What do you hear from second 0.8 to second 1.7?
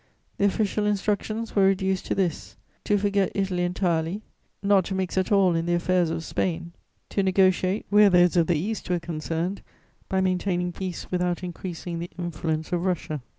instructions were